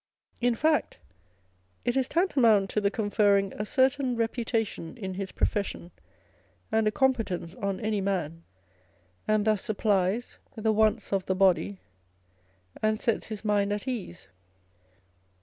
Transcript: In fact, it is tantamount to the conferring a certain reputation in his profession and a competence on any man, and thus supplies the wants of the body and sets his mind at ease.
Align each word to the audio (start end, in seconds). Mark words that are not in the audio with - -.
In 0.41 0.55
fact, 0.55 0.97
it 1.85 1.95
is 1.95 2.07
tantamount 2.07 2.71
to 2.71 2.81
the 2.81 2.89
conferring 2.89 3.53
a 3.55 3.63
certain 3.63 4.15
reputation 4.15 4.97
in 4.97 5.13
his 5.13 5.31
profession 5.31 5.91
and 6.71 6.87
a 6.87 6.91
competence 6.91 7.53
on 7.53 7.79
any 7.79 8.01
man, 8.01 8.41
and 9.27 9.45
thus 9.45 9.63
supplies 9.63 10.39
the 10.55 10.73
wants 10.73 11.13
of 11.13 11.27
the 11.27 11.35
body 11.35 11.81
and 12.81 12.99
sets 12.99 13.27
his 13.27 13.45
mind 13.45 13.71
at 13.71 13.87
ease. 13.87 14.27